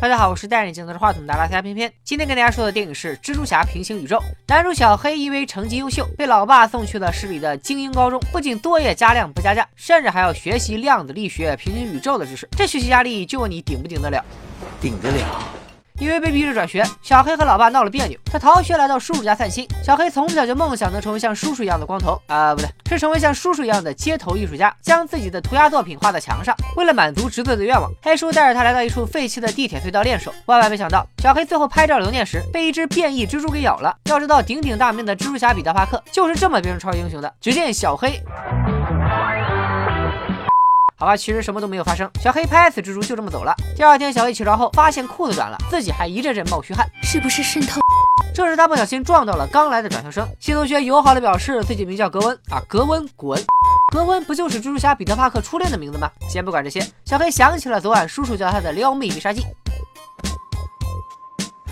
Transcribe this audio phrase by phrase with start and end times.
[0.00, 1.92] 大家好，我是戴眼镜拿着话筒的拉斯加偏偏。
[2.02, 4.16] 今天跟大家说的电影是《蜘蛛侠：平行宇宙》。
[4.48, 12.48] 男主小黑因为成绩优秀，被老爸送去了市里的精英高中，不仅作业加量不加价，甚至还要学习量子力学、平行宇宙的知识。
[12.52, 14.24] 这学习压力，就问你顶不顶得了？
[14.80, 15.59] 顶得了。
[16.00, 19.68] 因为被逼着转学，小黑和老爸闹了别扭，他逃学来到叔叔家散心。
[19.84, 26.56] 小黑从小就梦想能成为像叔叔一样的光头啊，不对，是成为像叔叔一样的街头艺术家，将自己的涂鸦作品画在墙上。
[26.76, 30.32] 为了满足侄子的愿望，黑叔带着他来到一处废弃的地铁隧道练手。
[30.46, 33.94] 万万没想到，小黑最后拍照留念时被一只变异蜘蛛给咬了。
[34.06, 37.30] 要知道，鼎鼎大名的蜘蛛侠彼得·帕克就是这么变成超级英雄的。
[37.40, 38.18] 只见小黑。
[41.00, 43.54] 好吧，其实什么都没有发生，小黑拍死蜘蛛就这么走了。
[43.74, 47.80] 第二天，小黑起床后发现裤子短了，自己还一阵阵冒虚汗，是不是渗透？
[48.34, 53.42] 这时他不小心撞到了刚来的转校生，新同学友好的表示自己名叫格温啊，格温滚，
[53.94, 56.10] 格温不就是蜘蛛侠彼得帕克初恋的名字吗？
[56.28, 59.42] 先不管这些，小黑想起了昨晚叔叔教他的撩妹必杀技。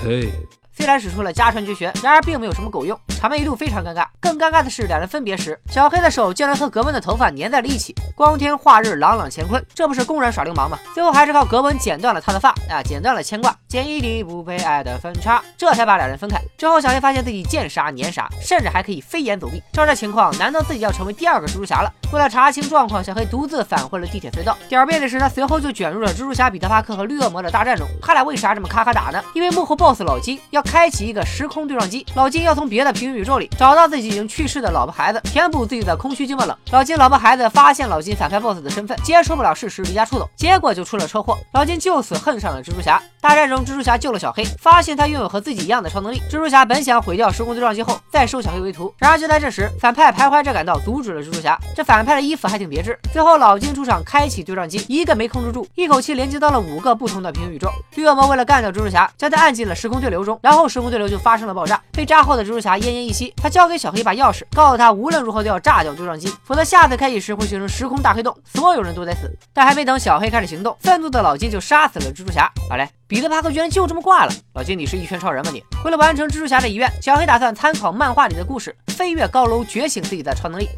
[0.00, 0.32] 嘿。
[0.76, 4.04] 虽然使出了家传绝学，然而并没有什么狗用，场面一度非常尴尬。
[4.20, 7.94] 更尴尬的是，两人分别时，小黑的手竟然和格温的头发粘在了一起。
[8.14, 10.78] 光天化日，朗朗乾坤，这不是公然耍流氓吗？
[10.94, 16.40] 最后还是靠格温剪断了他的发啊，剪断了牵挂，剪一滴不被爱的分叉，这才把两人分开。
[16.56, 19.62] 之后，小黑发现自己见啥粘啥，甚至还可以飞檐走壁。
[19.70, 21.92] 照这情况，难道自己要成为第二个蜘蛛侠了？
[22.10, 24.56] 为了查清状况，小黑独自返回了地铁隧道。
[24.70, 27.86] 狡辩的是，他随后就卷入了蜘蛛侠彼得帕克和绿恶魔的大战中。
[28.00, 29.22] 他俩为啥这么咔咔打呢？
[29.34, 30.62] 因为幕后 boss 老金要。
[30.62, 36.56] 开启一个时空对撞机，老金要从别的平行宇宙里找到自己已经去世的老婆孩子，填补自己的空虚寂寞冷。
[36.72, 41.38] 老金老婆孩子发现老金反派 boss 的身份，接受不了事实，离家出走，结果就出了车祸。
[41.52, 43.00] 老金就此恨上了蜘蛛侠。
[43.20, 46.22] 大战中，蜘蛛侠救了小黑，发现他拥有和自己一样的超能力。
[46.30, 51.58] 蜘蛛侠本想毁掉时空对撞机后再收小黑为徒，然而就在这时，反派徘徊者赶到，阻止了蜘蛛侠。
[51.76, 52.98] 这反派的衣服还挺别致。
[53.12, 57.70] 最后，老金出场开启对撞机，一个没控制住，一口气连接到了五个不同的平行宇宙。
[57.94, 61.36] 绿恶魔为了干掉蜘蛛侠，将他按进了时空对流中，然后时空对流就发。
[61.36, 63.30] 发生了爆炸，被炸后的蜘蛛侠奄奄一息。
[63.36, 69.30] 他交给小黑一把钥匙，告诉他无论如何都要炸掉对撞机，否则下次开启时会形成时空大黑洞，所有人都得死。
[69.52, 72.50] 但还没等小黑开始行动，愤怒的老金就杀死了蜘蛛侠。
[72.70, 74.32] 好嘞，彼得帕克居然就这么挂了。
[74.54, 75.52] 老金，你是一拳超人吗？
[75.52, 80.68] 你为了完成蜘蛛侠的遗愿，小黑打算参考漫画里的故事，飞越高楼，觉醒自己的超能力。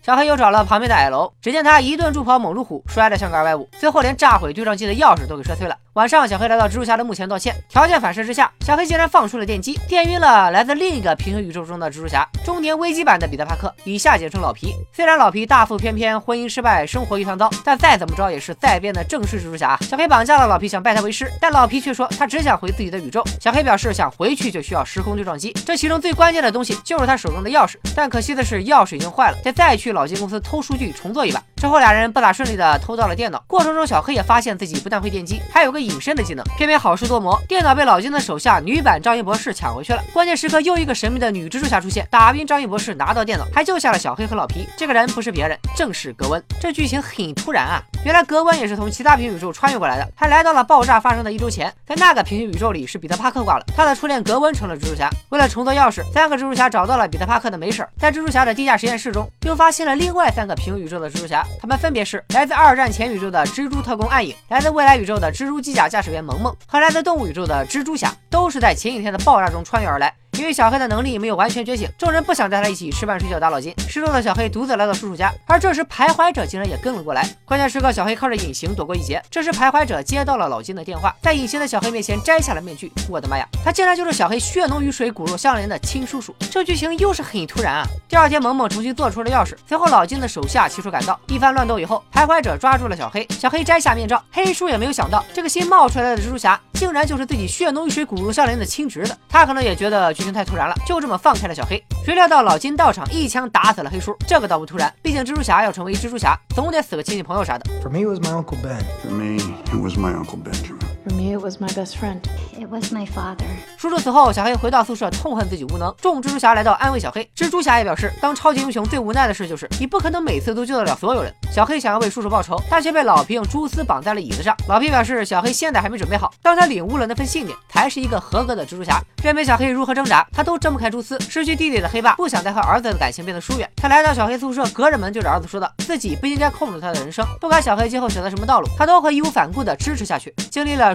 [0.00, 5.76] 小黑又找了旁边的矮楼，只见他一顿助跑猛如虎，摔得像个二百五，最后连炸毁对撞机的钥匙都给摔碎了。
[5.94, 7.54] 晚上，小黑来到蜘蛛侠的墓前道歉。
[7.68, 8.84] 条件反射之下，小黑。
[8.84, 14.74] 竟然放出了电击，电晕了来自另一个平行宇宙中的蜘蛛侠——中年危机版的彼得·帕克，以下简称老皮。
[14.92, 19.78] 虽然老皮大腹翩翩，婚姻失败，生活一团糟，但再怎么着也是在编的正式蜘蛛侠。
[19.80, 23.22] 小黑绑架了老皮，想拜他为师，但老皮却说他只想回自己的宇宙。
[23.40, 23.64] 小黑。
[23.64, 27.76] 表示想回去就需要时空对撞机，这其中最关键的东西就是他手中的钥匙。
[27.96, 31.42] 但可惜的是，钥匙已经坏了，得再去老金公司偷数据重做一把。
[31.56, 36.44] 之后俩人不咋顺利的偷到了电脑，过程中小黑也发现自己不但会电击，还有个隐身的技能。
[36.56, 40.02] 偏偏好事多磨，电脑被老金的手下女版张译博士抢回去了。
[40.12, 44.66] 关键时刻，又一个神秘的女蜘蛛侠出现，打晕张译博士，拿到电脑，还救下了小黑和老皮。
[44.76, 46.42] 这个人不是别人，正是格温。
[46.60, 47.82] 这剧情很突然啊！
[48.04, 55.08] 原来格温也是从其他平行宇宙穿越过来的，他来到了爆炸发生的一周前，在那个平行宇宙里是彼得帕克挂了，他的初恋格温成了蜘蛛侠。
[55.30, 67.26] 为了重做钥匙，三个蜘蛛侠找到了彼得帕克的没事，在蜘蛛侠的地下实验室中，又发现了另外三个平行宇宙的蜘蛛侠，他们分别是来自二战前宇宙的蜘蛛特工暗影，来自未来宇宙的蜘蛛机甲驾驶员萌萌，和来自动物。
[67.26, 70.14] 宇宙的蜘蛛侠都是在前几天的爆炸中穿越而来。
[70.34, 73.74] 因为小黑的能力没有完全觉醒，众人不想带他一起吃饭睡觉打老金。
[73.88, 77.28] 失落的小黑独自来到叔叔家，而这时徘徊者竟然也跟了过来。
[77.44, 79.22] 关键时刻，小黑靠着隐形躲过一劫。
[79.30, 82.92] 这时徘徊者接到了老金的电话，在隐形的小黑面前摘下了面具。
[83.08, 86.34] 我的妈呀，他竟然就是小黑血浓于水骨肉相连的亲叔叔。
[86.50, 87.84] 这剧情又是很突然啊！
[88.08, 93.26] 第二天，萌萌重新做出了钥匙，随后老金的手下齐出赶到，一番乱斗以后，徘徊者抓住了小黑。
[93.30, 99.16] 小黑摘下面罩，黑叔也没有想到，这个新冒出来的蜘蛛侠竟然就是自己血浓于水骨肉相连的亲侄子。
[99.28, 101.00] 他可能也觉得剧情太突然了，就。
[101.04, 104.16] 这么放开了小黑，谁料到老金到场，一枪打死了黑叔。
[104.26, 107.70] 这个倒不突然，毕竟蜘蛛侠要成为蜘蛛侠，总得死个亲戚朋友啥的。
[107.82, 108.82] For me, it was my uncle Ben.
[109.02, 110.93] For me, it was my uncle Benjamin.
[111.14, 112.20] Me, it was my best friend.
[112.58, 113.46] It was my father.
[113.78, 115.94] 叔叔死后，小黑回到宿舍，痛恨自己无能。
[116.00, 121.32] 众蜘蛛侠来到安慰小黑，蜘蛛侠也表示，当超级英雄最无奈的事就是你不可能每次都救得了所有人。
[121.52, 124.56] 小黑想要为叔叔报仇，但却被老皮用蛛丝绑在了椅子上。
[124.68, 129.00] 老皮表示，小黑现在还没准备好，当他领悟了那份信念，才是一个合格的蜘蛛侠。
[129.22, 131.18] 任凭小黑如何挣扎，他都挣不开蛛丝。
[131.20, 140.94] 失去弟弟的黑爸不想再和儿子的感情变得疏远，他来到小黑宿舍，隔着门对着儿子说道：“自己不应该控制他的人生，不管小黑今后选择什么道路，他都会义无反顾地支持下去。”经历了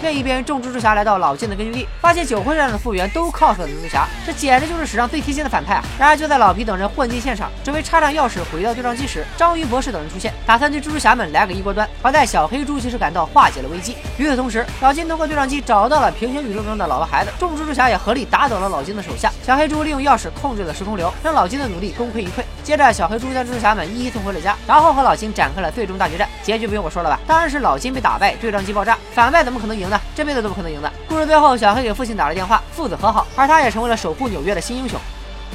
[0.00, 5.84] 另一边，众蜘蛛侠来到老金的根据地，发现九会战的复员都 cos 了蜘蛛侠，这简直就是史上最贴心的反派啊！
[5.98, 11.88] 然而就在老皮等人混进现场，准备插上钥匙毁掉对撞机时，章鱼博士等人出现，打算对蜘蛛侠们来个一锅端。
[12.00, 13.96] 好在小黑猪及时赶到，化解了危机。
[14.18, 19.32] 与此同时，老金通过对撞机找到了平行宇宙中的老婆孩子，众蜘蛛侠也合力打倒了老金的手下。
[19.44, 22.44] 小黑猪利用钥匙控制了时空流，让老金的努力功亏一篑。
[22.68, 26.28] 接着，小黑猪将蜘蛛侠们一一送回了家，然后和老金展开了最终大决战。
[26.42, 27.18] 结局不用我说了吧？
[27.26, 28.98] 当然是老金被打败，对撞机爆炸。
[29.14, 29.98] 反派怎么可能赢呢？
[30.14, 30.70] 这辈子都不可能。
[30.70, 35.00] 赢的故事最后，小黑给父亲打了电话，父子和好，而他也成为了守护纽约的新英雄。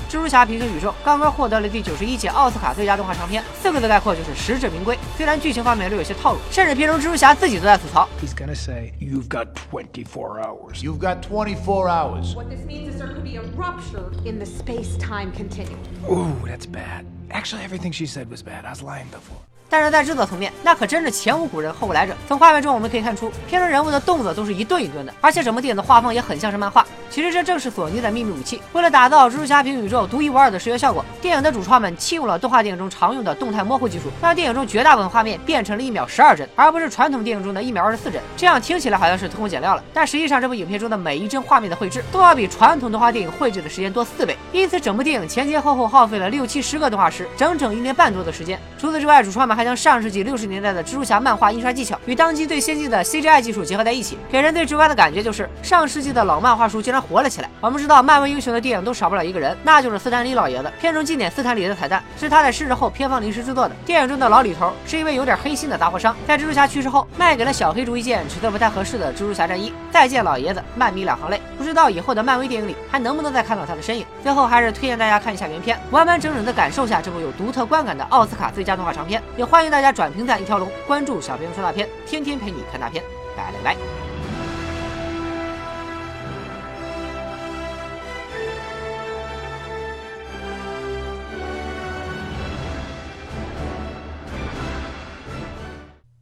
[0.10, 4.98] 蜘蛛侠平行宇宙刚刚获得了第九十一届奥斯卡最佳动画长片，四个字概括就是实至名归。
[5.18, 8.08] 虽然剧情方面略有些套路，甚至片中蜘蛛侠自己都在吐槽。
[8.22, 12.36] He's gonna say, "You've got twenty four hours." You've got twenty four hours.
[12.36, 15.80] What this means is there could be a rupture in the space-time continuum.
[16.10, 17.06] Ooh, that's bad.
[17.32, 18.66] Actually, everything she said was bad.
[18.66, 19.42] I was lying before.
[19.70, 22.14] 但是在制作层面，那可真是前无古人后无来者。
[22.28, 26.86] 从画面中我们可以看出，片中人物的动作都是一顿一顿的，而且整部电影的画风也很像是漫画。
[27.10, 28.60] 其实这正是索尼的秘密武器。
[28.74, 38.20] 为了打造蜘蛛侠平行宇宙独一无二的视觉效果，电影的主创们弃用了动画电影中常用的动态模糊技术，让电影中绝大部分画面变成了一秒十二帧，而不是传统电影中的一秒二十四帧。
[38.36, 44.36] 这样听起来好像是偷工减料了，但实际上这部影片中的每一帧画面的绘制都要比传统动画电影绘制的时间多四倍。
[44.52, 48.60] 因此，整部电影前前后后耗费了六七十个动画师，整整一年半多的时间。
[48.80, 57.50] 除此之外，主创们还将上世纪六十年代的蜘蛛侠漫画印刷技巧与当今最先进的 CGI 技术结合在一起，给人最直观的感觉就是上世纪的老漫画书竟然活了起来。
[57.62, 60.72] 我们知道，漫威英雄的电影都少不了一个人，那就是斯坦李老爷子。
[60.80, 63.76] 片中经典斯坦李的彩蛋是他在逝世后片方临时制作的。
[63.86, 69.74] 电影中的老李头是一位有点黑心的杂货商，在蜘蛛侠去世后卖给了小黑竹一件尺寸不太合适的蜘蛛侠战衣。
[69.92, 71.42] 再见老爷子，漫迷两行泪。
[71.58, 74.06] 不知道以后的漫威电影里还能不能再看到他的身影。
[74.22, 79.22] 最后还是推荐大家看一下原片，完完整整的感受下这部有独特观感的奥斯卡最佳动画长片。
[79.44, 83.04] 也欢迎大家转评赞一条龙，关注小编说大片，天天陪你看大片，
[83.36, 83.78] 拜拜拜。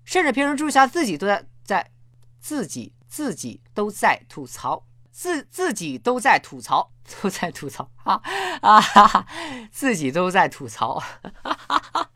[0.03, 1.91] 甚至平成蜘蛛侠自己都在在
[2.39, 6.91] 自己自己都在吐槽，自自己都在吐槽，
[7.21, 8.19] 都在吐槽啊
[8.61, 9.27] 啊哈哈，
[9.71, 12.10] 自己都在吐槽，哈哈哈哈。